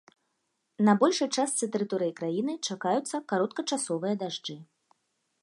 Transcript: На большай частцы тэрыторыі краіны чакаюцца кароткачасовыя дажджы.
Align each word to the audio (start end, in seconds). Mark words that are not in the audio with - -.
На 0.87 0.95
большай 1.03 1.29
частцы 1.37 1.69
тэрыторыі 1.75 2.15
краіны 2.21 2.57
чакаюцца 2.69 3.23
кароткачасовыя 3.35 4.13
дажджы. 4.25 4.57